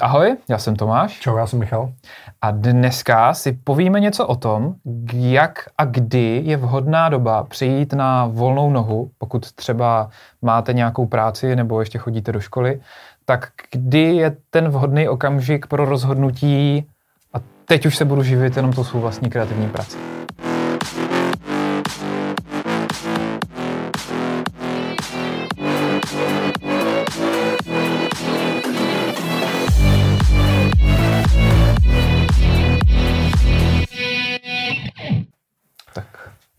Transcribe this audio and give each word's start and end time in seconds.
Ahoj, 0.00 0.36
já 0.48 0.58
jsem 0.58 0.76
Tomáš. 0.76 1.20
Čau, 1.20 1.36
já 1.36 1.46
jsem 1.46 1.58
Michal. 1.58 1.92
A 2.40 2.50
dneska 2.50 3.34
si 3.34 3.52
povíme 3.52 4.00
něco 4.00 4.26
o 4.26 4.36
tom, 4.36 4.74
jak 5.12 5.64
a 5.78 5.84
kdy 5.84 6.42
je 6.44 6.56
vhodná 6.56 7.08
doba 7.08 7.44
přijít 7.44 7.92
na 7.92 8.26
volnou 8.26 8.70
nohu, 8.70 9.10
pokud 9.18 9.52
třeba 9.52 10.10
máte 10.42 10.72
nějakou 10.72 11.06
práci 11.06 11.56
nebo 11.56 11.80
ještě 11.80 11.98
chodíte 11.98 12.32
do 12.32 12.40
školy, 12.40 12.80
tak 13.24 13.48
kdy 13.72 14.16
je 14.16 14.36
ten 14.50 14.68
vhodný 14.68 15.08
okamžik 15.08 15.66
pro 15.66 15.84
rozhodnutí 15.84 16.88
a 17.34 17.36
teď 17.64 17.86
už 17.86 17.96
se 17.96 18.04
budu 18.04 18.22
živit 18.22 18.56
jenom 18.56 18.72
tou 18.72 18.84
svou 18.84 19.00
vlastní 19.00 19.30
kreativní 19.30 19.68
prací. 19.68 20.19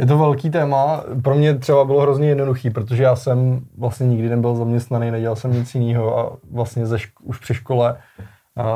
Je 0.02 0.08
to 0.08 0.18
velký 0.18 0.50
téma. 0.50 1.04
Pro 1.24 1.36
mě 1.36 1.58
třeba 1.58 1.86
bylo 1.86 2.02
hrozně 2.02 2.30
jednoduchý, 2.30 2.70
protože 2.70 3.04
já 3.04 3.16
jsem 3.16 3.66
vlastně 3.78 4.08
nikdy 4.08 4.30
nebyl 4.30 4.56
zaměstnaný, 4.56 5.12
nedělal 5.12 5.36
jsem 5.36 5.54
nic 5.54 5.76
jiného 5.76 6.20
a 6.20 6.38
vlastně 6.52 6.86
ze 6.86 6.98
šk- 6.98 7.22
už 7.24 7.40
při 7.40 7.54
škole 7.54 7.98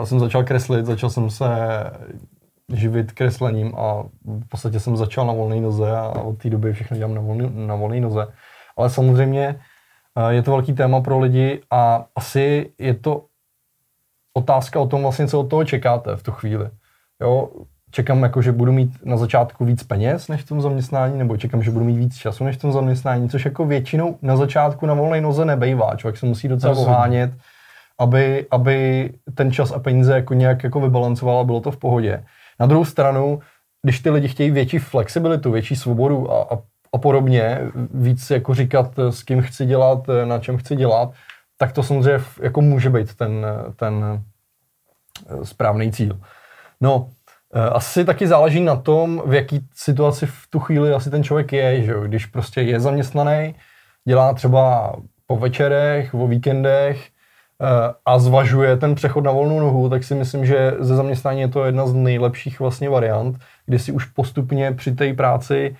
jsem 0.04 0.20
začal 0.20 0.44
kreslit, 0.44 0.86
začal 0.86 1.10
jsem 1.10 1.30
se 1.30 1.46
živit 2.74 3.12
kreslením 3.12 3.76
a 3.76 4.04
v 4.26 4.48
podstatě 4.50 4.80
jsem 4.80 4.98
začal 4.98 5.28
na 5.28 5.34
volné 5.34 5.62
noze 5.62 5.92
a 5.92 6.10
od 6.10 6.38
té 6.38 6.50
doby 6.50 6.74
všechno 6.74 6.98
dělám 6.98 7.16
na 7.16 7.22
volné, 7.22 7.50
na 7.50 8.00
noze. 8.00 8.28
Ale 8.78 8.90
samozřejmě 8.90 9.60
je 10.30 10.42
to 10.42 10.52
velký 10.52 10.74
téma 10.74 11.02
pro 11.02 11.20
lidi 11.20 11.62
a 11.72 12.06
asi 12.16 12.74
je 12.80 12.94
to 12.94 13.26
otázka 14.38 14.80
o 14.80 14.88
tom 14.88 15.02
vlastně, 15.02 15.28
co 15.28 15.40
od 15.40 15.50
toho 15.50 15.66
čekáte 15.66 16.16
v 16.16 16.24
tu 16.24 16.32
chvíli. 16.32 16.70
Jo, 17.22 17.50
čekám, 17.96 18.24
jako, 18.24 18.42
že 18.42 18.52
budu 18.52 18.72
mít 18.72 18.92
na 19.06 19.18
začátku 19.18 19.66
víc 19.66 19.84
peněz 19.84 20.28
než 20.28 20.42
v 20.42 20.48
tom 20.48 20.62
zaměstnání, 20.62 21.18
nebo 21.18 21.38
čekám, 21.38 21.64
že 21.64 21.72
budu 21.72 21.86
mít 21.86 21.98
víc 21.98 22.16
času 22.16 22.44
než 22.44 22.58
v 22.58 22.62
tom 22.62 22.72
zaměstnání, 22.72 23.30
což 23.30 23.46
jako 23.46 23.66
většinou 23.66 24.18
na 24.22 24.38
začátku 24.38 24.86
na 24.86 24.94
volné 24.94 25.22
noze 25.22 25.46
nebejvá. 25.46 25.96
Člověk 25.96 26.18
se 26.18 26.26
musí 26.26 26.48
docela 26.48 26.76
pohánět, 26.76 27.32
aby, 28.00 28.46
aby 28.52 29.10
ten 29.36 29.52
čas 29.52 29.72
a 29.72 29.80
peníze 29.80 30.14
jako 30.16 30.34
nějak 30.34 30.64
jako 30.64 30.80
vybalancoval 30.80 31.40
a 31.40 31.44
bylo 31.44 31.60
to 31.62 31.72
v 31.72 31.78
pohodě. 31.78 32.24
Na 32.60 32.66
druhou 32.66 32.86
stranu, 32.86 33.40
když 33.84 34.00
ty 34.00 34.10
lidi 34.10 34.28
chtějí 34.28 34.52
větší 34.52 34.80
flexibilitu, 34.80 35.52
větší 35.52 35.76
svobodu 35.76 36.32
a, 36.32 36.56
a, 36.56 36.60
a 36.94 36.98
podobně, 36.98 37.60
víc 37.94 38.30
jako 38.30 38.54
říkat, 38.54 39.00
s 39.10 39.24
kým 39.24 39.42
chci 39.42 39.66
dělat, 39.66 40.00
na 40.26 40.40
čem 40.40 40.58
chci 40.58 40.76
dělat, 40.76 41.12
tak 41.58 41.72
to 41.72 41.84
samozřejmě 41.84 42.20
jako 42.42 42.62
může 42.62 42.90
být 42.90 43.16
ten, 43.16 43.46
ten 43.76 44.24
správný 45.44 45.92
cíl. 45.92 46.20
No, 46.82 47.10
Eh, 47.25 47.25
asi 47.72 48.06
taky 48.06 48.28
záleží 48.28 48.62
na 48.62 48.76
tom, 48.76 49.24
v 49.26 49.34
jaký 49.34 49.60
situaci 49.76 50.26
v 50.26 50.48
tu 50.50 50.60
chvíli 50.60 50.94
asi 50.94 51.10
ten 51.10 51.24
člověk 51.24 51.54
je, 51.54 51.82
že 51.84 51.92
jo? 51.92 52.02
Když 52.02 52.26
prostě 52.26 52.62
je 52.62 52.80
zaměstnaný, 52.80 53.56
dělá 54.08 54.34
třeba 54.34 54.96
po 55.28 55.38
večerech, 55.38 56.14
o 56.14 56.28
víkendech 56.28 57.08
eh, 57.62 57.94
a 58.06 58.20
zvažuje 58.20 58.78
ten 58.78 58.96
přechod 58.96 59.24
na 59.24 59.32
volnou 59.32 59.60
nohu, 59.60 59.90
tak 59.90 60.04
si 60.04 60.16
myslím, 60.16 60.46
že 60.46 60.74
ze 60.80 60.96
zaměstnání 60.96 61.42
je 61.42 61.48
to 61.48 61.66
jedna 61.66 61.88
z 61.88 61.94
nejlepších 61.94 62.60
vlastně 62.60 62.90
variant, 62.90 63.38
kdy 63.66 63.80
si 63.80 63.92
už 63.92 64.06
postupně 64.06 64.72
při 64.72 64.92
té 64.96 65.14
práci 65.14 65.76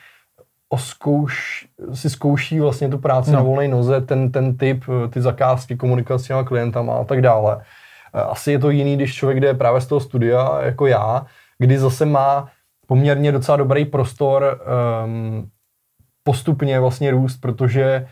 oskouš, 0.70 1.68
si 1.94 2.10
zkouší 2.10 2.60
vlastně 2.60 2.90
tu 2.90 2.98
práci 2.98 3.32
no. 3.32 3.38
na 3.38 3.44
volné 3.44 3.68
noze, 3.68 4.02
ten, 4.02 4.32
ten 4.32 4.58
typ, 4.58 4.84
eh, 4.90 5.08
ty 5.08 5.22
zakázky, 5.22 5.78
komunikace 5.78 6.24
s 6.24 6.28
těma 6.28 6.44
klientama 6.44 6.94
a 6.94 7.04
tak 7.04 7.22
dále. 7.22 7.64
Asi 8.14 8.52
je 8.52 8.60
to 8.60 8.70
jiný, 8.70 8.96
když 8.96 9.16
člověk 9.16 9.40
jde 9.40 9.54
právě 9.54 9.82
z 9.82 9.88
toho 9.88 10.00
studia, 10.00 10.62
jako 10.62 10.88
já, 10.88 11.26
kdy 11.60 11.78
zase 11.78 12.06
má 12.06 12.50
poměrně 12.88 13.32
docela 13.32 13.58
dobrý 13.58 13.86
prostor 13.86 14.62
um, 15.06 15.50
postupně 16.24 16.80
vlastně 16.80 17.12
růst, 17.12 17.38
protože 17.38 18.08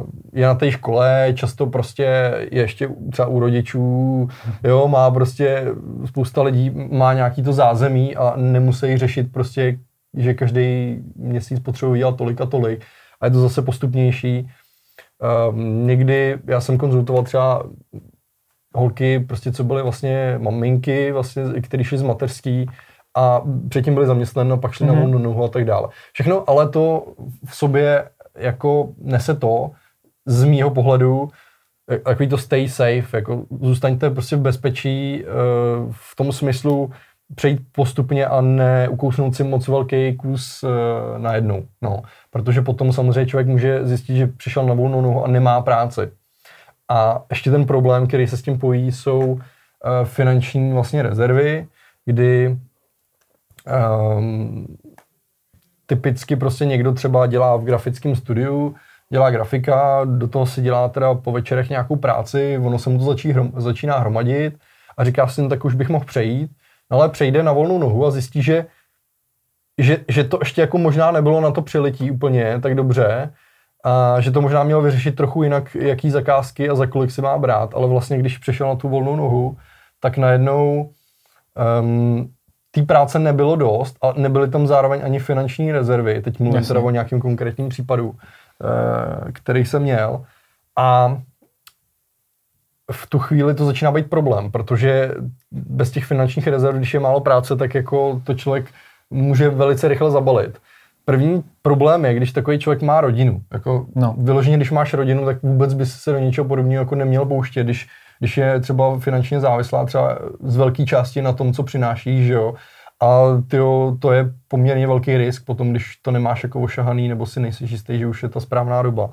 uh, 0.00 0.06
je 0.32 0.46
na 0.46 0.54
té 0.54 0.70
škole, 0.70 1.32
často 1.34 1.66
prostě 1.66 2.02
je 2.50 2.62
ještě 2.62 2.88
třeba 3.12 3.28
u 3.28 3.40
rodičů, 3.40 4.28
jo, 4.64 4.88
má 4.88 5.10
prostě 5.10 5.64
spousta 6.04 6.42
lidí 6.42 6.70
má 6.90 7.14
nějaký 7.14 7.42
to 7.42 7.52
zázemí 7.52 8.16
a 8.16 8.36
nemusí 8.36 8.96
řešit 8.96 9.32
prostě, 9.32 9.78
že 10.16 10.34
každý 10.34 10.98
měsíc 11.16 11.60
potřebuje 11.60 11.98
dělat 11.98 12.16
tolik 12.16 12.40
a 12.40 12.46
tolik 12.46 12.84
a 13.20 13.26
je 13.26 13.30
to 13.30 13.40
zase 13.40 13.62
postupnější. 13.62 14.50
Um, 15.50 15.86
někdy 15.86 16.38
já 16.46 16.60
jsem 16.60 16.78
konzultoval 16.78 17.22
třeba 17.22 17.66
holky, 18.74 19.20
prostě 19.20 19.52
co 19.52 19.64
byly 19.64 19.82
vlastně 19.82 20.34
maminky, 20.38 21.12
vlastně, 21.12 21.42
které 21.62 21.84
šly 21.84 21.98
z 21.98 22.02
mateřský 22.02 22.66
a 23.16 23.42
předtím 23.68 23.94
byly 23.94 24.06
zaměstnané, 24.06 24.56
pak 24.56 24.72
šly 24.72 24.86
mm-hmm. 24.86 24.94
na 24.94 25.18
mhm. 25.18 25.22
nohu 25.22 25.44
a 25.44 25.48
tak 25.48 25.64
dále. 25.64 25.88
Všechno, 26.12 26.50
ale 26.50 26.68
to 26.68 27.06
v 27.46 27.56
sobě 27.56 28.10
jako 28.36 28.88
nese 28.98 29.34
to, 29.34 29.70
z 30.26 30.44
mýho 30.44 30.70
pohledu, 30.70 31.28
takový 32.04 32.28
to 32.28 32.38
stay 32.38 32.68
safe, 32.68 33.16
jako 33.16 33.44
zůstaňte 33.60 34.10
prostě 34.10 34.36
v 34.36 34.40
bezpečí 34.40 35.24
eh, 35.24 35.26
v 35.90 36.16
tom 36.16 36.32
smyslu 36.32 36.90
přejít 37.34 37.60
postupně 37.72 38.26
a 38.26 38.40
neukousnout 38.40 39.34
si 39.34 39.44
moc 39.44 39.68
velký 39.68 40.16
kus 40.16 40.64
eh, 40.64 41.18
najednou. 41.18 41.66
No, 41.82 42.02
protože 42.30 42.62
potom 42.62 42.92
samozřejmě 42.92 43.26
člověk 43.26 43.46
může 43.46 43.86
zjistit, 43.86 44.16
že 44.16 44.26
přišel 44.26 44.66
na 44.66 44.74
volnou 44.74 45.00
nohu 45.00 45.24
a 45.24 45.28
nemá 45.28 45.60
práci. 45.60 46.00
A 46.88 47.22
ještě 47.30 47.50
ten 47.50 47.66
problém, 47.66 48.06
který 48.06 48.26
se 48.26 48.36
s 48.36 48.42
tím 48.42 48.58
pojí, 48.58 48.92
jsou 48.92 49.18
uh, 49.20 49.40
finanční 50.04 50.72
vlastně 50.72 51.02
rezervy, 51.02 51.66
kdy 52.04 52.58
um, 54.18 54.76
typicky 55.86 56.36
prostě 56.36 56.64
někdo 56.64 56.92
třeba 56.92 57.26
dělá 57.26 57.56
v 57.56 57.64
grafickém 57.64 58.16
studiu, 58.16 58.74
dělá 59.10 59.30
grafika, 59.30 60.04
do 60.04 60.28
toho 60.28 60.46
si 60.46 60.62
dělá 60.62 60.88
teda 60.88 61.14
po 61.14 61.32
večerech 61.32 61.70
nějakou 61.70 61.96
práci, 61.96 62.58
ono 62.58 62.78
se 62.78 62.90
mu 62.90 62.98
to 62.98 63.04
začí 63.04 63.32
hrom, 63.32 63.52
začíná 63.56 63.98
hromadit 63.98 64.58
a 64.96 65.04
říká 65.04 65.26
si, 65.26 65.42
no 65.42 65.48
tak 65.48 65.64
už 65.64 65.74
bych 65.74 65.88
mohl 65.88 66.04
přejít, 66.04 66.50
no 66.90 66.98
ale 66.98 67.08
přejde 67.08 67.42
na 67.42 67.52
volnou 67.52 67.78
nohu 67.78 68.06
a 68.06 68.10
zjistí, 68.10 68.42
že, 68.42 68.66
že, 69.78 70.04
že 70.08 70.24
to 70.24 70.38
ještě 70.40 70.60
jako 70.60 70.78
možná 70.78 71.10
nebylo 71.10 71.40
na 71.40 71.50
to 71.50 71.62
přilití 71.62 72.10
úplně 72.10 72.60
tak 72.60 72.74
dobře, 72.74 73.32
a 73.84 74.20
že 74.20 74.30
to 74.30 74.40
možná 74.40 74.64
měl 74.64 74.82
vyřešit 74.82 75.14
trochu 75.14 75.42
jinak, 75.42 75.74
jaký 75.74 76.10
zakázky 76.10 76.70
a 76.70 76.74
za 76.74 76.86
kolik 76.86 77.10
si 77.10 77.22
má 77.22 77.38
brát, 77.38 77.74
ale 77.74 77.86
vlastně 77.86 78.18
když 78.18 78.38
přešel 78.38 78.68
na 78.68 78.74
tu 78.74 78.88
volnou 78.88 79.16
nohu, 79.16 79.56
tak 80.00 80.16
najednou 80.16 80.90
um, 81.80 82.30
té 82.70 82.82
práce 82.82 83.18
nebylo 83.18 83.56
dost 83.56 83.96
a 84.02 84.12
nebyly 84.16 84.48
tam 84.50 84.66
zároveň 84.66 85.00
ani 85.04 85.18
finanční 85.18 85.72
rezervy. 85.72 86.22
Teď 86.22 86.40
mluvím 86.40 86.64
teda 86.64 86.80
o 86.80 86.90
nějakém 86.90 87.20
konkrétním 87.20 87.68
případu, 87.68 88.08
uh, 88.08 88.16
který 89.32 89.64
jsem 89.64 89.82
měl. 89.82 90.24
A 90.76 91.18
v 92.92 93.06
tu 93.06 93.18
chvíli 93.18 93.54
to 93.54 93.64
začíná 93.64 93.92
být 93.92 94.10
problém, 94.10 94.50
protože 94.50 95.14
bez 95.52 95.90
těch 95.90 96.04
finančních 96.04 96.46
rezerv, 96.46 96.76
když 96.76 96.94
je 96.94 97.00
málo 97.00 97.20
práce, 97.20 97.56
tak 97.56 97.74
jako 97.74 98.22
to 98.24 98.34
člověk 98.34 98.66
může 99.10 99.48
velice 99.48 99.88
rychle 99.88 100.10
zabalit. 100.10 100.58
První 101.08 101.44
problém 101.62 102.04
je, 102.04 102.14
když 102.14 102.32
takový 102.32 102.58
člověk 102.58 102.82
má 102.82 103.00
rodinu. 103.00 103.42
Jako 103.52 103.86
no. 103.94 104.14
Vyloženě, 104.18 104.56
když 104.56 104.70
máš 104.70 104.94
rodinu, 104.94 105.24
tak 105.24 105.42
vůbec 105.42 105.74
bys 105.74 105.92
se 105.92 106.12
do 106.12 106.18
něčeho 106.18 106.44
podobného 106.44 106.82
jako 106.82 106.94
neměl 106.94 107.26
pouštět, 107.26 107.64
když, 107.64 107.88
když 108.18 108.36
je 108.36 108.60
třeba 108.60 108.98
finančně 108.98 109.40
závislá 109.40 109.84
třeba 109.84 110.18
z 110.42 110.56
velké 110.56 110.84
části 110.84 111.22
na 111.22 111.32
tom, 111.32 111.52
co 111.52 111.62
přináší, 111.62 112.26
že 112.26 112.32
jo. 112.32 112.54
A 113.02 113.22
tyjo, 113.48 113.96
to 114.00 114.12
je 114.12 114.30
poměrně 114.48 114.86
velký 114.86 115.16
risk 115.16 115.44
potom, 115.44 115.70
když 115.70 115.96
to 115.96 116.10
nemáš 116.10 116.42
jako 116.42 116.60
ošahaný, 116.60 117.08
nebo 117.08 117.26
si 117.26 117.40
nejsi 117.40 117.64
jistý, 117.64 117.98
že 117.98 118.06
už 118.06 118.22
je 118.22 118.28
ta 118.28 118.40
správná 118.40 118.82
doba. 118.82 119.12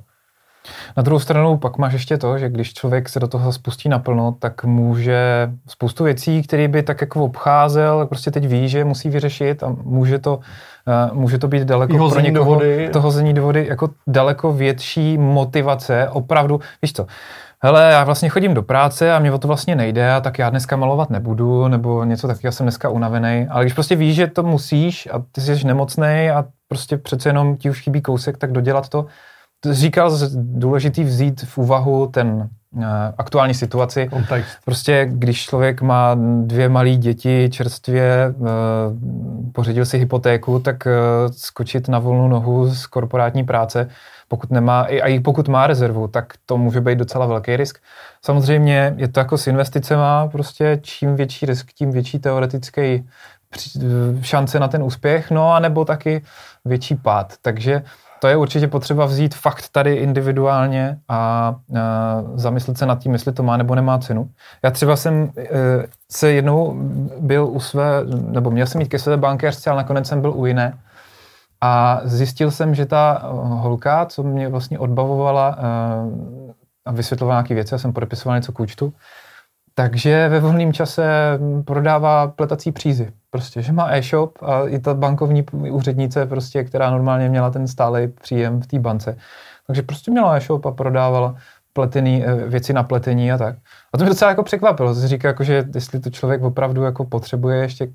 Na 0.98 1.04
druhou 1.04 1.20
stranu 1.20 1.58
pak 1.58 1.78
máš 1.78 1.94
ještě 1.94 2.18
to, 2.18 2.38
že 2.38 2.50
když 2.50 2.74
člověk 2.74 3.10
se 3.10 3.20
do 3.20 3.28
toho 3.28 3.52
spustí 3.52 3.90
naplno, 3.90 4.36
tak 4.40 4.64
může 4.64 5.50
spoustu 5.68 6.04
věcí, 6.04 6.44
které 6.44 6.68
by 6.68 6.84
tak 6.84 7.02
jako 7.02 7.24
obcházel, 7.24 8.06
prostě 8.06 8.32
teď 8.32 8.48
ví, 8.48 8.70
že 8.70 8.86
musí 8.86 9.10
vyřešit 9.10 9.64
a 9.64 9.76
může 9.84 10.20
to, 10.20 10.40
uh, 11.10 11.18
může 11.18 11.38
to 11.38 11.48
být 11.48 11.64
daleko 11.64 12.10
pro 12.10 12.20
někoho, 12.20 12.46
do 12.46 12.52
vody. 12.54 12.90
to 12.94 13.02
hození 13.02 13.34
do 13.34 13.42
vody, 13.42 13.66
jako 13.70 13.90
daleko 14.08 14.54
větší 14.54 15.18
motivace, 15.18 16.10
opravdu, 16.10 16.60
víš 16.82 16.94
co, 16.94 17.06
hele, 17.60 17.92
já 17.92 18.04
vlastně 18.04 18.30
chodím 18.30 18.54
do 18.54 18.64
práce 18.64 19.14
a 19.14 19.20
mě 19.20 19.32
o 19.32 19.38
to 19.38 19.48
vlastně 19.48 19.76
nejde, 19.76 20.12
a 20.12 20.22
tak 20.22 20.40
já 20.40 20.50
dneska 20.50 20.76
malovat 20.76 21.10
nebudu, 21.10 21.68
nebo 21.68 22.04
něco 22.04 22.28
takového, 22.28 22.48
já 22.48 22.52
jsem 22.52 22.66
dneska 22.66 22.90
unavený. 22.90 23.48
Ale 23.50 23.64
když 23.64 23.74
prostě 23.74 23.96
víš, 23.96 24.16
že 24.16 24.28
to 24.28 24.44
musíš 24.44 25.08
a 25.12 25.24
ty 25.32 25.42
jsi 25.42 25.68
nemocný 25.68 26.30
a 26.36 26.46
prostě 26.68 26.98
přece 26.98 27.30
jenom 27.30 27.58
ti 27.58 27.70
už 27.70 27.82
chybí 27.82 28.02
kousek, 28.02 28.38
tak 28.38 28.52
dodělat 28.52 28.90
to, 28.90 29.06
říkal 29.72 30.18
důležitý 30.34 31.04
vzít 31.04 31.42
v 31.42 31.58
úvahu 31.58 32.08
ten 32.08 32.50
aktuální 33.18 33.54
situaci. 33.54 34.08
Kontext. 34.08 34.58
Prostě 34.66 35.08
když 35.12 35.46
člověk 35.46 35.82
má 35.82 36.16
dvě 36.42 36.70
malé 36.70 36.96
děti 36.96 37.50
čerstvě, 37.52 38.34
pořídil 39.52 39.86
si 39.86 39.98
hypotéku, 39.98 40.60
tak 40.60 40.88
skočit 41.32 41.88
na 41.88 42.00
volnou 42.00 42.28
nohu 42.28 42.70
z 42.70 42.88
korporátní 42.88 43.44
práce, 43.44 43.90
pokud 44.28 44.52
nemá, 44.52 44.82
a 44.82 45.08
i 45.08 45.20
pokud 45.20 45.48
má 45.48 45.68
rezervu, 45.68 46.08
tak 46.08 46.34
to 46.46 46.58
může 46.58 46.82
být 46.82 46.98
docela 46.98 47.26
velký 47.26 47.58
risk. 47.58 47.78
Samozřejmě 48.22 48.94
je 48.98 49.08
to 49.08 49.20
jako 49.20 49.38
s 49.38 49.48
investicema, 49.48 50.28
prostě 50.28 50.80
čím 50.82 51.16
větší 51.16 51.46
risk, 51.46 51.68
tím 51.74 51.92
větší 51.92 52.20
teoretický 52.20 53.08
šance 54.22 54.60
na 54.60 54.68
ten 54.68 54.84
úspěch, 54.84 55.32
no 55.32 55.54
a 55.54 55.60
nebo 55.60 55.86
taky 55.86 56.22
větší 56.66 56.96
pád. 56.96 57.34
Takže 57.42 57.84
to 58.20 58.28
je 58.28 58.38
určitě 58.38 58.68
potřeba 58.68 59.06
vzít 59.06 59.36
fakt 59.36 59.70
tady 59.72 59.96
individuálně 59.96 60.98
a, 61.10 61.16
a 61.18 61.56
zamyslet 62.36 62.78
se 62.78 62.86
nad 62.86 63.00
tím, 63.00 63.14
jestli 63.14 63.32
to 63.32 63.44
má 63.44 63.58
nebo 63.58 63.76
nemá 63.76 64.00
cenu. 64.00 64.30
Já 64.64 64.72
třeba 64.72 64.96
jsem 64.96 65.32
e, 65.38 65.50
se 66.12 66.32
jednou 66.32 66.76
byl 67.20 67.48
u 67.48 67.60
své, 67.60 68.04
nebo 68.06 68.52
měl 68.52 68.68
jsem 68.68 68.80
mít 68.80 68.88
ke 68.88 69.00
své 69.00 69.18
bankéřce, 69.18 69.70
ale 69.70 69.78
nakonec 69.78 70.08
jsem 70.08 70.22
byl 70.22 70.34
u 70.36 70.46
jiné. 70.46 70.78
A 71.62 72.02
zjistil 72.04 72.52
jsem, 72.52 72.76
že 72.76 72.86
ta 72.86 73.22
holka, 73.44 74.06
co 74.06 74.24
mě 74.24 74.50
vlastně 74.50 74.80
odbavovala 74.80 75.58
e, 75.58 75.64
a 76.86 76.92
vysvětlovala 76.92 77.40
nějaké 77.40 77.54
věci, 77.56 77.74
já 77.74 77.78
jsem 77.78 77.94
podepisoval 77.94 78.38
něco 78.38 78.52
k 78.52 78.60
účtu, 78.60 78.94
takže 79.76 80.30
ve 80.30 80.40
volném 80.40 80.74
čase 80.74 81.04
prodává 81.66 82.28
pletací 82.28 82.72
přízy. 82.72 83.14
Prostě, 83.30 83.62
že 83.62 83.72
má 83.72 83.92
e-shop 83.92 84.38
a 84.42 84.68
i 84.68 84.80
ta 84.80 84.94
bankovní 84.94 85.46
úřednice, 85.72 86.26
prostě, 86.26 86.64
která 86.64 86.90
normálně 86.90 87.30
měla 87.30 87.50
ten 87.50 87.68
stálý 87.68 88.08
příjem 88.08 88.62
v 88.62 88.68
té 88.68 88.80
bance. 88.80 89.18
Takže 89.68 89.82
prostě 89.82 90.12
měla 90.12 90.36
e-shop 90.36 90.66
a 90.66 90.72
prodávala 90.72 91.36
pletený, 91.74 92.26
eh, 92.26 92.36
věci 92.36 92.74
na 92.74 92.84
pletení 92.84 93.32
a 93.32 93.38
tak. 93.38 93.56
A 93.94 93.98
to 93.98 94.04
mě 94.04 94.10
docela 94.10 94.32
jako 94.32 94.44
překvapilo. 94.44 94.96
Si 94.96 95.08
říká, 95.08 95.28
jako, 95.28 95.44
že 95.44 95.66
jestli 95.76 96.00
to 96.00 96.10
člověk 96.10 96.44
opravdu 96.44 96.84
jako 96.84 97.06
potřebuje 97.06 97.58
ještě, 97.58 97.88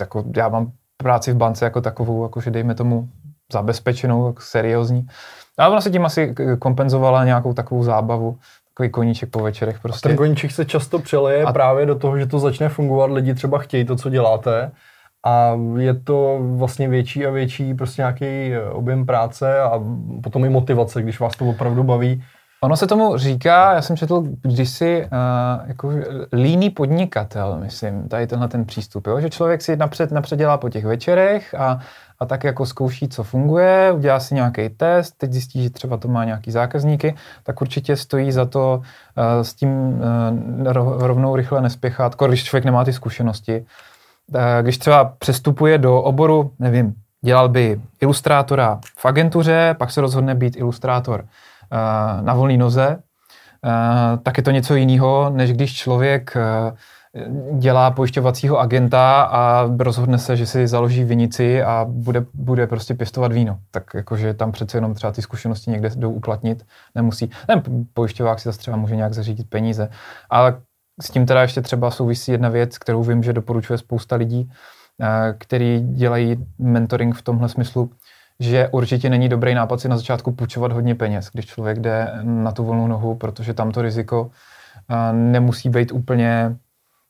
jako 0.00 0.24
já 0.36 0.48
mám 0.48 0.72
práci 0.96 1.32
v 1.32 1.36
bance 1.36 1.64
jako 1.64 1.80
takovou, 1.80 2.22
jako 2.22 2.40
že 2.40 2.50
dejme 2.50 2.74
tomu 2.74 3.08
zabezpečenou, 3.52 4.26
jako 4.26 4.40
seriózní. 4.40 5.06
Ale 5.58 5.70
ona 5.70 5.80
se 5.80 5.90
tím 5.90 6.04
asi 6.04 6.34
kompenzovala 6.58 7.24
nějakou 7.24 7.54
takovou 7.54 7.82
zábavu 7.82 8.38
takový 8.74 8.90
koníček 8.90 9.30
po 9.30 9.38
večerech 9.38 9.80
prostě. 9.80 10.08
A 10.08 10.08
ten 10.08 10.16
koníček 10.16 10.50
se 10.50 10.64
často 10.64 10.98
přeleje 10.98 11.44
a... 11.44 11.52
právě 11.52 11.86
do 11.86 11.94
toho, 11.94 12.18
že 12.18 12.26
to 12.26 12.38
začne 12.38 12.68
fungovat, 12.68 13.10
lidi 13.10 13.34
třeba 13.34 13.58
chtějí 13.58 13.84
to, 13.84 13.96
co 13.96 14.10
děláte 14.10 14.70
a 15.26 15.58
je 15.78 15.94
to 15.94 16.38
vlastně 16.56 16.88
větší 16.88 17.26
a 17.26 17.30
větší 17.30 17.74
prostě 17.74 18.02
nějaký 18.02 18.52
objem 18.72 19.06
práce 19.06 19.60
a 19.60 19.80
potom 20.22 20.44
i 20.44 20.48
motivace, 20.48 21.02
když 21.02 21.20
vás 21.20 21.36
to 21.36 21.44
opravdu 21.44 21.82
baví. 21.82 22.22
Ono 22.64 22.76
se 22.76 22.86
tomu 22.86 23.16
říká, 23.16 23.74
já 23.74 23.82
jsem 23.82 23.96
četl 23.96 24.24
kdysi, 24.42 25.04
uh, 25.04 25.68
jako 25.68 25.90
líný 26.32 26.70
podnikatel, 26.70 27.58
myslím, 27.60 28.08
tady 28.08 28.26
tenhle 28.26 28.48
ten 28.48 28.64
přístup, 28.64 29.06
jo? 29.06 29.20
že 29.20 29.30
člověk 29.30 29.62
si 29.62 29.76
napřed, 29.76 30.10
napřed 30.10 30.36
dělá 30.36 30.56
po 30.56 30.68
těch 30.68 30.84
večerech 30.84 31.54
a 31.54 31.78
a 32.20 32.26
tak 32.26 32.44
jako 32.44 32.66
zkouší, 32.66 33.08
co 33.08 33.22
funguje, 33.22 33.92
udělá 33.92 34.20
si 34.20 34.34
nějaký 34.34 34.68
test, 34.68 35.12
teď 35.18 35.32
zjistí, 35.32 35.62
že 35.62 35.70
třeba 35.70 35.96
to 35.96 36.08
má 36.08 36.24
nějaký 36.24 36.50
zákazníky, 36.50 37.14
tak 37.42 37.60
určitě 37.60 37.96
stojí 37.96 38.32
za 38.32 38.44
to 38.44 38.82
uh, 38.82 39.42
s 39.42 39.54
tím 39.54 39.68
uh, 39.68 40.72
rovnou 40.98 41.36
rychle 41.36 41.60
nespěchat, 41.60 42.16
když 42.26 42.44
člověk 42.44 42.64
nemá 42.64 42.84
ty 42.84 42.92
zkušenosti. 42.92 43.64
Uh, 44.34 44.40
když 44.62 44.78
třeba 44.78 45.04
přestupuje 45.18 45.78
do 45.78 46.02
oboru, 46.02 46.52
nevím, 46.58 46.94
dělal 47.22 47.48
by 47.48 47.80
ilustrátora 48.00 48.80
v 48.98 49.06
agentuře, 49.06 49.74
pak 49.78 49.90
se 49.90 50.00
rozhodne 50.00 50.34
být 50.34 50.56
ilustrátor 50.56 51.24
na 52.20 52.34
volné 52.34 52.56
noze, 52.56 52.96
uh, 52.96 54.22
tak 54.22 54.36
je 54.36 54.42
to 54.42 54.50
něco 54.50 54.74
jiného, 54.74 55.30
než 55.30 55.52
když 55.52 55.74
člověk 55.74 56.36
uh, 56.36 56.76
dělá 57.58 57.90
pojišťovacího 57.90 58.58
agenta 58.58 59.22
a 59.22 59.68
rozhodne 59.78 60.18
se, 60.18 60.36
že 60.36 60.46
si 60.46 60.66
založí 60.66 61.04
vinici 61.04 61.62
a 61.62 61.86
bude, 61.88 62.24
bude 62.34 62.66
prostě 62.66 62.94
pěstovat 62.94 63.32
víno. 63.32 63.58
Tak 63.70 63.94
jakože 63.94 64.34
tam 64.34 64.52
přece 64.52 64.76
jenom 64.76 64.94
třeba 64.94 65.12
ty 65.12 65.22
zkušenosti 65.22 65.70
někde 65.70 65.90
jdou 65.96 66.12
uplatnit, 66.12 66.66
nemusí. 66.94 67.30
Ten 67.46 67.62
pojišťovák 67.94 68.40
si 68.40 68.48
zase 68.48 68.58
třeba 68.58 68.76
může 68.76 68.96
nějak 68.96 69.12
zařídit 69.12 69.50
peníze. 69.50 69.88
Ale 70.30 70.60
s 71.00 71.10
tím 71.10 71.26
teda 71.26 71.42
ještě 71.42 71.62
třeba 71.62 71.90
souvisí 71.90 72.32
jedna 72.32 72.48
věc, 72.48 72.78
kterou 72.78 73.02
vím, 73.02 73.22
že 73.22 73.32
doporučuje 73.32 73.78
spousta 73.78 74.16
lidí, 74.16 74.50
eh, 75.02 75.34
který 75.38 75.80
dělají 75.80 76.46
mentoring 76.58 77.16
v 77.16 77.22
tomhle 77.22 77.48
smyslu, 77.48 77.90
že 78.42 78.68
určitě 78.68 79.10
není 79.10 79.28
dobrý 79.28 79.54
nápad 79.54 79.80
si 79.80 79.88
na 79.88 79.96
začátku 79.96 80.32
půjčovat 80.32 80.72
hodně 80.72 80.94
peněz, 80.94 81.30
když 81.32 81.46
člověk 81.46 81.78
jde 81.78 82.12
na 82.22 82.52
tu 82.52 82.64
volnou 82.64 82.86
nohu, 82.86 83.14
protože 83.14 83.54
tam 83.54 83.70
to 83.70 83.82
riziko 83.82 84.30
eh, 84.90 85.12
nemusí 85.12 85.68
být 85.68 85.92
úplně 85.92 86.56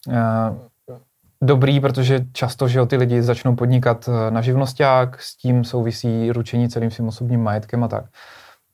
Eh, 0.09 0.55
dobrý, 1.43 1.81
protože 1.81 2.27
často, 2.33 2.69
že 2.69 2.87
ty 2.87 2.97
lidi 2.97 3.23
začnou 3.23 3.57
podnikat 3.57 4.09
eh, 4.09 4.31
na 4.31 4.41
živnosták, 4.41 5.23
s 5.23 5.37
tím 5.37 5.65
souvisí 5.65 6.33
ručení 6.33 6.69
celým 6.69 6.91
svým 6.91 7.09
osobním 7.09 7.43
majetkem 7.43 7.85
a 7.85 7.89
tak. 7.89 8.05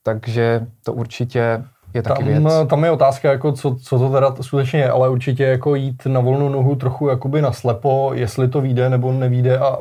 Takže 0.03 0.67
to 0.83 0.93
určitě 0.93 1.63
je 1.93 2.01
taky 2.01 2.23
tam, 2.23 2.27
věc. 2.27 2.43
Tam 2.67 2.83
je 2.83 2.91
otázka, 2.91 3.31
jako 3.31 3.51
co, 3.51 3.75
co 3.75 3.99
to 3.99 4.09
teda 4.09 4.35
skutečně 4.41 4.79
je, 4.79 4.89
ale 4.89 5.09
určitě 5.09 5.43
jako 5.43 5.75
jít 5.75 6.05
na 6.05 6.19
volnou 6.19 6.49
nohu 6.49 6.75
trochu 6.75 7.07
jakoby 7.07 7.41
naslepo, 7.41 8.11
jestli 8.13 8.47
to 8.47 8.61
vyjde 8.61 8.89
nebo 8.89 9.11
nevíde 9.11 9.57
a 9.59 9.77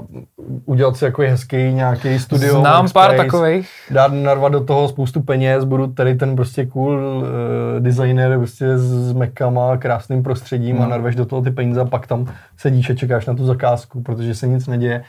udělat 0.64 0.96
si 0.96 1.04
jako 1.04 1.22
hezký 1.22 1.56
nějaký 1.56 2.18
studio. 2.18 2.60
Znám 2.60 2.88
pár 2.92 3.16
takových. 3.16 3.70
Dát 3.90 4.12
narvat 4.12 4.52
do 4.52 4.64
toho 4.64 4.88
spoustu 4.88 5.22
peněz, 5.22 5.64
budu 5.64 5.86
tady 5.86 6.14
ten 6.14 6.36
prostě 6.36 6.66
cool 6.66 6.98
uh, 6.98 7.24
designer 7.78 8.38
prostě 8.38 8.78
s 8.78 9.12
mekama, 9.12 9.76
krásným 9.76 10.22
prostředím 10.22 10.76
hmm. 10.76 10.84
a 10.84 10.88
narveš 10.88 11.14
do 11.14 11.26
toho 11.26 11.42
ty 11.42 11.50
peníze 11.50 11.80
a 11.80 11.84
pak 11.84 12.06
tam 12.06 12.26
sedíš 12.56 12.90
a 12.90 12.94
čekáš 12.94 13.26
na 13.26 13.34
tu 13.34 13.44
zakázku, 13.44 14.02
protože 14.02 14.34
se 14.34 14.46
nic 14.46 14.66
neděje. 14.66 15.02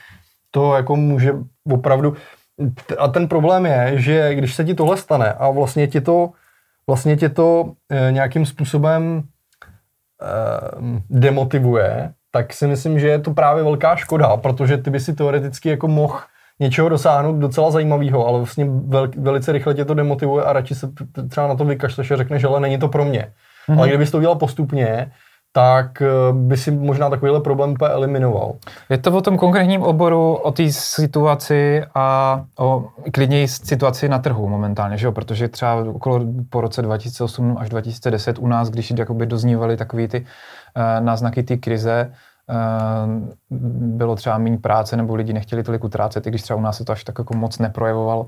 To 0.51 0.75
jako 0.75 0.95
může 0.95 1.33
opravdu... 1.71 2.13
A 2.97 3.07
ten 3.07 3.27
problém 3.27 3.65
je, 3.65 3.93
že 3.95 4.35
když 4.35 4.55
se 4.55 4.65
ti 4.65 4.73
tohle 4.73 4.97
stane 4.97 5.33
a 5.33 5.49
vlastně 5.49 5.87
ti 5.87 6.01
to 6.01 6.29
vlastně 6.89 7.17
tě 7.17 7.29
to 7.29 7.73
e, 7.89 8.11
nějakým 8.11 8.45
způsobem 8.45 9.21
e, 9.21 9.23
demotivuje, 11.09 12.13
tak 12.31 12.53
si 12.53 12.67
myslím, 12.67 12.99
že 12.99 13.07
je 13.07 13.19
to 13.19 13.33
právě 13.33 13.63
velká 13.63 13.95
škoda, 13.95 14.37
protože 14.37 14.77
ty 14.77 14.89
by 14.89 14.99
si 14.99 15.13
teoreticky 15.13 15.69
jako 15.69 15.87
mohl 15.87 16.19
něčeho 16.59 16.89
dosáhnout 16.89 17.35
docela 17.37 17.71
zajímavého, 17.71 18.27
ale 18.27 18.37
vlastně 18.39 18.65
vel, 18.65 19.07
velice 19.17 19.51
rychle 19.51 19.73
tě 19.73 19.85
to 19.85 19.93
demotivuje 19.93 20.43
a 20.43 20.53
radši 20.53 20.75
se 20.75 20.89
třeba 21.29 21.47
na 21.47 21.55
to 21.55 21.65
vykašleš 21.65 22.11
a 22.11 22.15
řekneš, 22.15 22.41
že 22.41 22.47
není 22.59 22.77
to 22.77 22.87
pro 22.87 23.05
mě. 23.05 23.33
Mm-hmm. 23.69 23.77
Ale 23.77 23.87
kdybys 23.87 24.11
to 24.11 24.17
udělal 24.17 24.35
postupně, 24.35 25.11
tak 25.51 26.01
eh, 26.01 26.07
by 26.33 26.57
si 26.57 26.71
možná 26.71 27.09
takovýhle 27.09 27.41
problém 27.41 27.75
eliminoval. 27.89 28.55
Je 28.89 28.97
to 28.97 29.11
o 29.11 29.21
tom 29.21 29.37
konkrétním 29.37 29.83
oboru, 29.83 30.35
o 30.35 30.51
té 30.51 30.71
situaci 30.71 31.83
a 31.95 32.41
o 32.59 32.87
klidněji 33.13 33.47
situaci 33.47 34.09
na 34.09 34.19
trhu 34.19 34.47
momentálně, 34.47 34.97
že 34.97 35.05
jo? 35.05 35.11
protože 35.11 35.47
třeba 35.47 35.75
okolo 35.75 36.21
po 36.49 36.61
roce 36.61 36.81
2008 36.81 37.57
až 37.59 37.69
2010 37.69 38.39
u 38.39 38.47
nás, 38.47 38.69
když 38.69 38.93
jakoby 38.97 39.25
doznívaly 39.25 39.77
takové 39.77 40.07
ty 40.07 40.19
uh, 40.19 41.05
náznaky 41.05 41.43
té 41.43 41.57
krize, 41.57 42.11
uh, 42.49 43.57
bylo 43.97 44.15
třeba 44.15 44.37
méně 44.37 44.57
práce 44.57 44.97
nebo 44.97 45.15
lidi 45.15 45.33
nechtěli 45.33 45.63
tolik 45.63 45.83
utrácet, 45.83 46.27
i 46.27 46.29
když 46.29 46.41
třeba 46.41 46.57
u 46.57 46.61
nás 46.61 46.77
se 46.77 46.85
to 46.85 46.91
až 46.91 47.03
tak 47.03 47.19
jako 47.19 47.33
moc 47.33 47.59
neprojevovalo, 47.59 48.27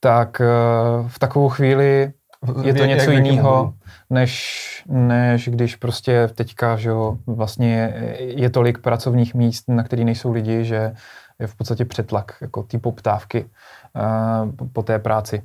tak 0.00 0.40
uh, 0.40 1.08
v 1.08 1.18
takovou 1.18 1.48
chvíli 1.48 2.12
je 2.62 2.74
to 2.74 2.84
něco 2.84 3.10
jiného, 3.10 3.74
než, 4.10 4.82
než 4.88 5.48
když 5.48 5.76
prostě 5.76 6.28
teďka, 6.34 6.76
že 6.76 6.88
jo, 6.88 7.18
vlastně 7.26 7.94
je 8.18 8.50
tolik 8.50 8.78
pracovních 8.78 9.34
míst, 9.34 9.64
na 9.68 9.82
který 9.82 10.04
nejsou 10.04 10.32
lidi, 10.32 10.64
že 10.64 10.92
je 11.38 11.46
v 11.46 11.54
podstatě 11.54 11.84
přetlak 11.84 12.32
jako 12.40 12.62
ty 12.62 12.78
poptávky 12.78 13.44
uh, 13.44 14.68
po 14.72 14.82
té 14.82 14.98
práci. 14.98 15.42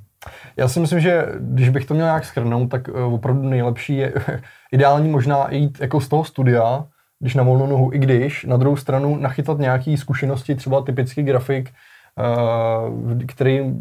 Já 0.58 0.68
si 0.68 0.80
myslím, 0.80 1.00
že 1.00 1.26
když 1.40 1.70
bych 1.70 1.86
to 1.86 1.94
měl 1.94 2.06
nějak 2.06 2.26
schrnout, 2.26 2.70
tak 2.70 2.88
uh, 2.88 3.14
opravdu 3.14 3.50
nejlepší 3.50 3.98
je 3.98 4.14
ideální 4.72 5.10
možná 5.10 5.48
jít 5.52 5.78
jako 5.82 6.02
z 6.02 6.08
toho 6.08 6.24
studia, 6.24 6.86
když 7.20 7.36
na 7.36 7.44
volnou 7.44 7.68
nohu, 7.68 7.94
i 7.94 8.00
když 8.00 8.46
na 8.46 8.58
druhou 8.58 8.76
stranu 8.76 9.16
nachytat 9.16 9.60
nějaké 9.60 9.98
zkušenosti, 9.98 10.56
třeba 10.56 10.82
typický 10.82 11.24
grafik, 11.24 11.74
uh, 12.90 13.22
který 13.28 13.74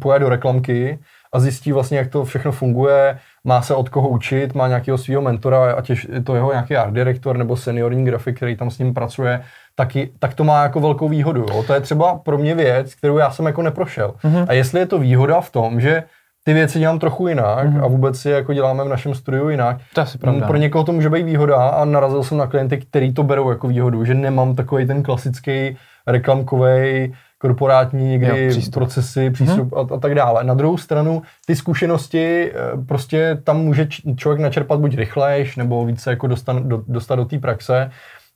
pojede 0.00 0.24
do 0.24 0.28
reklamky, 0.28 0.98
a 1.32 1.40
zjistí 1.40 1.72
vlastně, 1.72 1.98
jak 1.98 2.08
to 2.08 2.24
všechno 2.24 2.52
funguje, 2.52 3.18
má 3.44 3.62
se 3.62 3.74
od 3.74 3.88
koho 3.88 4.08
učit, 4.08 4.54
má 4.54 4.68
nějakého 4.68 4.98
svého 4.98 5.22
mentora, 5.22 5.72
ať 5.72 5.90
je 5.90 6.22
to 6.24 6.34
jeho 6.34 6.52
nějaký 6.52 6.76
art 6.76 6.92
direktor 6.92 7.36
nebo 7.36 7.56
seniorní 7.56 8.04
grafik, 8.04 8.36
který 8.36 8.56
tam 8.56 8.70
s 8.70 8.78
ním 8.78 8.94
pracuje, 8.94 9.42
taky, 9.74 10.12
tak 10.18 10.34
to 10.34 10.44
má 10.44 10.62
jako 10.62 10.80
velkou 10.80 11.08
výhodu. 11.08 11.46
Jo? 11.48 11.62
To 11.66 11.74
je 11.74 11.80
třeba 11.80 12.14
pro 12.14 12.38
mě 12.38 12.54
věc, 12.54 12.94
kterou 12.94 13.18
já 13.18 13.30
jsem 13.30 13.46
jako 13.46 13.62
neprošel. 13.62 14.14
Mm-hmm. 14.24 14.46
A 14.48 14.52
jestli 14.52 14.80
je 14.80 14.86
to 14.86 14.98
výhoda 14.98 15.40
v 15.40 15.50
tom, 15.50 15.80
že 15.80 16.02
ty 16.44 16.52
věci 16.52 16.78
dělám 16.78 16.98
trochu 16.98 17.28
jinak 17.28 17.68
mm-hmm. 17.68 17.84
a 17.84 17.86
vůbec 17.86 18.18
si 18.18 18.30
jako 18.30 18.54
děláme 18.54 18.84
v 18.84 18.88
našem 18.88 19.14
studiu 19.14 19.48
jinak. 19.48 19.76
To 19.94 20.00
asi 20.00 20.18
pravda. 20.18 20.46
Pro 20.46 20.56
někoho 20.56 20.84
to 20.84 20.92
může 20.92 21.10
být 21.10 21.22
výhoda 21.22 21.56
a 21.56 21.84
narazil 21.84 22.22
jsem 22.24 22.38
na 22.38 22.46
klienty, 22.46 22.78
který 22.78 23.14
to 23.14 23.22
berou 23.22 23.50
jako 23.50 23.68
výhodu, 23.68 24.04
že 24.04 24.14
nemám 24.14 24.54
takový 24.54 24.86
ten 24.86 25.02
klasický 25.02 25.76
reklamkový 26.06 27.14
korporátní 27.42 28.08
někdy 28.08 28.44
jo, 28.44 28.50
přístup. 28.50 28.74
procesy, 28.74 29.30
přístup 29.30 29.72
hmm. 29.74 29.90
a, 29.90 29.94
a 29.94 29.98
tak 29.98 30.14
dále. 30.14 30.44
Na 30.44 30.54
druhou 30.54 30.76
stranu 30.76 31.22
ty 31.46 31.56
zkušenosti 31.56 32.52
eh, 32.52 32.84
prostě 32.86 33.38
tam 33.44 33.58
může 33.58 33.88
člověk 34.16 34.40
načerpat 34.40 34.80
buď 34.80 34.96
rychlejš, 34.96 35.56
nebo 35.56 35.84
více 35.84 36.10
jako 36.10 36.26
dostat 36.26 36.56
do, 36.56 36.82
dostat 36.88 37.16
do 37.16 37.24
té 37.24 37.38
praxe 37.38 37.90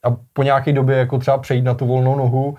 a 0.05 0.17
po 0.33 0.43
nějaké 0.43 0.73
době 0.73 0.97
jako 0.97 1.19
třeba 1.19 1.39
přejít 1.39 1.63
na 1.63 1.75
tu 1.75 1.87
volnou 1.87 2.17
nohu. 2.17 2.57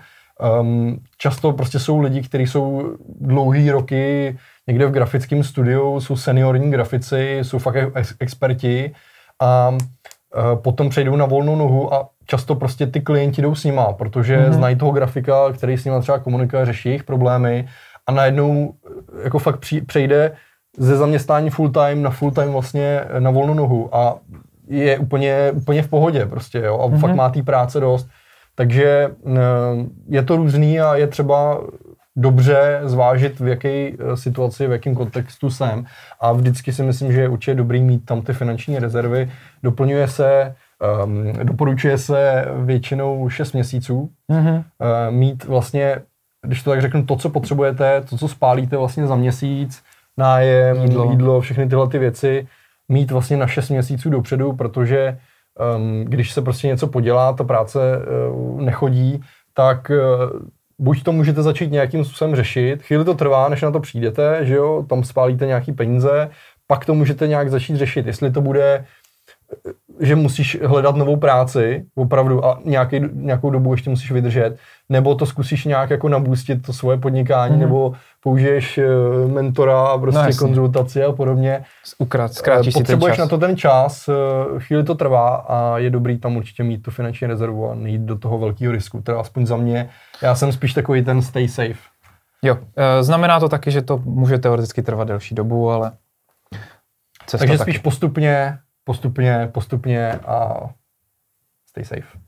Um, 0.60 0.98
často 1.18 1.52
prostě 1.52 1.78
jsou 1.78 2.00
lidi, 2.00 2.22
kteří 2.22 2.46
jsou 2.46 2.96
dlouhý 3.20 3.70
roky 3.70 4.38
někde 4.66 4.86
v 4.86 4.90
grafickém 4.90 5.42
studiu, 5.42 6.00
jsou 6.00 6.16
seniorní 6.16 6.70
grafici, 6.70 7.38
jsou 7.42 7.58
fakt 7.58 7.76
ex- 7.94 8.14
experti 8.20 8.94
a 9.42 9.76
potom 10.54 10.88
přejdou 10.88 11.16
na 11.16 11.26
volnou 11.26 11.56
nohu 11.56 11.94
a 11.94 12.08
často 12.26 12.54
prostě 12.54 12.86
ty 12.86 13.00
klienti 13.00 13.42
jdou 13.42 13.54
s 13.54 13.64
nima, 13.64 13.92
protože 13.92 14.38
mm-hmm. 14.38 14.52
znají 14.52 14.76
toho 14.76 14.92
grafika, 14.92 15.52
který 15.52 15.78
s 15.78 15.84
nima 15.84 16.00
třeba 16.00 16.18
komunikuje, 16.18 16.66
řeší 16.66 16.88
jejich 16.88 17.04
problémy 17.04 17.68
a 18.06 18.12
najednou 18.12 18.74
eh, 18.86 19.24
jako 19.24 19.38
fakt 19.38 19.60
přejde 19.86 20.32
ze 20.78 20.96
zaměstnání 20.96 21.50
full 21.50 21.70
time 21.70 22.02
na 22.02 22.10
full 22.10 22.30
time 22.30 22.52
vlastně 22.52 23.00
na 23.18 23.30
volnou 23.30 23.54
nohu 23.54 23.96
a 23.96 24.18
je 24.68 24.98
úplně, 24.98 25.52
úplně 25.54 25.82
v 25.82 25.88
pohodě 25.88 26.26
prostě, 26.26 26.58
jo, 26.58 26.78
a 26.78 26.88
mm-hmm. 26.88 26.98
fakt 26.98 27.14
má 27.14 27.30
té 27.30 27.42
práce 27.42 27.80
dost. 27.80 28.08
Takže 28.54 29.10
eh, 29.26 29.30
je 30.08 30.22
to 30.22 30.36
různý 30.36 30.80
a 30.80 30.96
je 30.96 31.06
třeba 31.06 31.60
dobře 32.18 32.80
zvážit, 32.84 33.40
v 33.40 33.46
jaké 33.46 33.68
eh, 33.68 34.16
situaci, 34.16 34.66
v 34.66 34.70
jakém 34.72 34.94
kontextu 34.94 35.50
jsem. 35.50 35.84
A 36.20 36.32
vždycky 36.32 36.72
si 36.72 36.82
myslím, 36.82 37.12
že 37.12 37.20
je 37.20 37.28
určitě 37.28 37.54
dobrý 37.54 37.82
mít 37.82 38.04
tam 38.04 38.22
ty 38.22 38.32
finanční 38.32 38.78
rezervy. 38.78 39.30
Doplňuje 39.62 40.08
se, 40.08 40.54
um, 41.04 41.32
doporučuje 41.42 41.98
se 41.98 42.44
většinou 42.56 43.28
6 43.28 43.52
měsíců. 43.52 44.10
Mm-hmm. 44.32 44.56
Uh, 44.56 45.14
mít 45.14 45.44
vlastně, 45.44 45.96
když 46.46 46.62
to 46.62 46.70
tak 46.70 46.80
řeknu, 46.80 47.04
to, 47.04 47.16
co 47.16 47.30
potřebujete, 47.30 48.00
to, 48.00 48.18
co 48.18 48.28
spálíte 48.28 48.76
vlastně 48.76 49.06
za 49.06 49.16
měsíc, 49.16 49.82
nájem, 50.16 50.82
jídlo, 50.82 51.10
jídlo 51.10 51.40
všechny 51.40 51.68
tyhle 51.68 51.88
ty 51.88 51.98
věci, 51.98 52.46
mít 52.88 53.10
vlastně 53.10 53.36
na 53.36 53.46
6 53.46 53.68
měsíců 53.68 54.10
dopředu, 54.10 54.52
protože 54.52 55.18
um, 55.76 56.04
když 56.04 56.32
se 56.32 56.42
prostě 56.42 56.66
něco 56.66 56.86
podělá, 56.86 57.32
ta 57.32 57.44
práce 57.44 57.78
uh, 58.30 58.60
nechodí, 58.60 59.20
tak 59.54 59.90
uh, 59.90 60.48
buď 60.78 61.02
to 61.02 61.12
můžete 61.12 61.42
začít 61.42 61.70
nějakým 61.70 62.04
způsobem 62.04 62.36
řešit, 62.36 62.82
chvíli 62.82 63.04
to 63.04 63.14
trvá, 63.14 63.48
než 63.48 63.62
na 63.62 63.70
to 63.70 63.80
přijdete, 63.80 64.38
že 64.42 64.54
jo, 64.54 64.84
tam 64.88 65.04
spálíte 65.04 65.46
nějaký 65.46 65.72
peníze, 65.72 66.30
pak 66.66 66.84
to 66.84 66.94
můžete 66.94 67.28
nějak 67.28 67.50
začít 67.50 67.76
řešit, 67.76 68.06
jestli 68.06 68.30
to 68.30 68.40
bude 68.40 68.84
že 70.00 70.16
musíš 70.16 70.58
hledat 70.62 70.96
novou 70.96 71.16
práci, 71.16 71.84
opravdu, 71.94 72.44
a 72.44 72.60
nějaký, 72.64 73.00
nějakou 73.12 73.50
dobu 73.50 73.72
ještě 73.72 73.90
musíš 73.90 74.12
vydržet, 74.12 74.56
nebo 74.88 75.14
to 75.14 75.26
zkusíš 75.26 75.64
nějak 75.64 75.90
jako 75.90 76.08
nabůstit 76.08 76.66
to 76.66 76.72
svoje 76.72 76.98
podnikání, 76.98 77.54
mm. 77.54 77.60
nebo 77.60 77.92
použiješ 78.22 78.78
eh, 78.78 78.88
mentora 79.26 79.80
a 79.80 79.98
prostě 79.98 80.20
no, 80.20 80.36
konzultaci 80.38 81.04
a 81.04 81.12
podobně. 81.12 81.64
Ukrat, 81.98 82.34
zkrátíš 82.34 82.74
Potřebuješ 82.74 83.14
si 83.14 83.16
ten 83.16 83.24
čas. 83.24 83.30
na 83.30 83.38
to 83.38 83.46
ten 83.46 83.56
čas, 83.56 84.08
eh, 84.08 84.60
chvíli 84.60 84.84
to 84.84 84.94
trvá 84.94 85.28
a 85.36 85.78
je 85.78 85.90
dobrý 85.90 86.18
tam 86.18 86.36
určitě 86.36 86.62
mít 86.62 86.82
tu 86.82 86.90
finanční 86.90 87.26
rezervu 87.26 87.70
a 87.70 87.74
nejít 87.74 88.02
do 88.02 88.18
toho 88.18 88.38
velkého 88.38 88.72
risku, 88.72 89.00
teda 89.00 89.20
aspoň 89.20 89.46
za 89.46 89.56
mě. 89.56 89.88
Já 90.22 90.34
jsem 90.34 90.52
spíš 90.52 90.74
takový 90.74 91.04
ten 91.04 91.22
stay 91.22 91.48
safe. 91.48 91.78
Jo, 92.42 92.58
eh, 92.76 93.02
znamená 93.02 93.40
to 93.40 93.48
taky, 93.48 93.70
že 93.70 93.82
to 93.82 93.98
může 94.04 94.38
teoreticky 94.38 94.82
trvat 94.82 95.08
delší 95.08 95.34
dobu, 95.34 95.70
ale 95.70 95.92
cesta 97.26 97.38
Takže 97.38 97.58
taky. 97.58 97.70
spíš 97.70 97.78
postupně, 97.78 98.58
postupně, 98.88 99.48
postupně 99.52 100.12
a 100.12 100.68
stay 101.68 101.84
safe. 101.84 102.18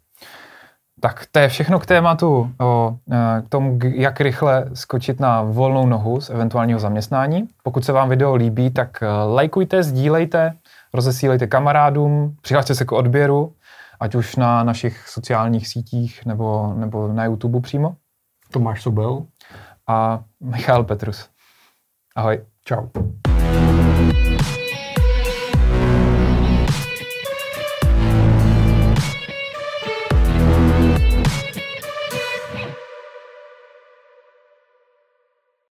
Tak 1.01 1.27
to 1.31 1.39
je 1.39 1.49
všechno 1.49 1.79
k 1.79 1.87
tématu 1.87 2.53
o 2.61 2.97
e, 3.13 3.43
k 3.43 3.49
tomu, 3.49 3.79
jak 3.83 4.21
rychle 4.21 4.67
skočit 4.75 5.21
na 5.21 5.43
volnou 5.43 5.87
nohu 5.87 6.21
z 6.21 6.31
eventuálního 6.31 6.81
zaměstnání. 6.81 7.49
Pokud 7.63 7.85
se 7.85 7.93
vám 7.93 8.09
video 8.09 8.35
líbí, 8.35 8.71
tak 8.71 9.03
e, 9.03 9.07
lajkujte, 9.07 9.83
sdílejte, 9.83 10.55
rozesílejte 10.95 11.47
kamarádům, 11.47 12.37
přihlašte 12.43 12.75
se 12.75 12.85
k 12.85 12.93
odběru, 12.93 13.53
ať 14.01 14.15
už 14.15 14.37
na 14.37 14.65
našich 14.65 15.09
sociálních 15.09 15.69
sítích 15.69 16.27
nebo, 16.27 16.75
nebo 16.77 17.09
na 17.09 17.25
YouTube 17.25 17.61
přímo. 17.61 17.97
Tomáš 18.51 18.83
Sobel. 18.83 19.27
A 19.87 20.21
Michal 20.41 20.85
Petrus. 20.85 21.29
Ahoj. 22.17 22.41
Ciao. 22.65 22.91